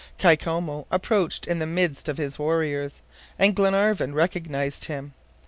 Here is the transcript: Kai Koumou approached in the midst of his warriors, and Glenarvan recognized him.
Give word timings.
Kai 0.17 0.35
Koumou 0.35 0.87
approached 0.89 1.45
in 1.45 1.59
the 1.59 1.67
midst 1.67 2.09
of 2.09 2.17
his 2.17 2.39
warriors, 2.39 3.03
and 3.37 3.55
Glenarvan 3.55 4.15
recognized 4.15 4.85
him. 4.85 5.13